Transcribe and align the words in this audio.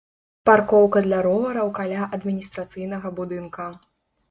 Паркоўка 0.49 1.03
для 1.07 1.19
ровараў 1.27 1.69
каля 1.79 2.09
адміністрацыйнага 2.19 3.15
будынка. 3.23 3.71